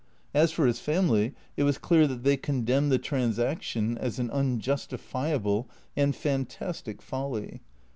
As 0.33 0.51
for 0.51 0.65
his 0.65 0.79
family, 0.79 1.35
it 1.55 1.61
was 1.61 1.77
clear 1.77 2.07
that 2.07 2.23
they 2.23 2.35
condemned 2.35 2.91
the 2.91 2.97
transaction 2.97 3.99
as 3.99 4.17
an 4.17 4.31
unjustifiable 4.31 5.69
and 5.95 6.15
fantastic 6.15 7.03
folly. 7.03 7.61